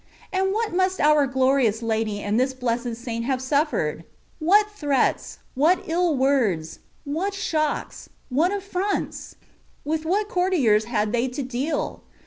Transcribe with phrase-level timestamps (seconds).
[0.33, 4.03] And what must our glorious Lady and this blessed Saint have suffered?
[4.39, 9.35] What threats— what ill words— what shocks— what affronts?
[9.85, 12.01] With what courtiers had they to deal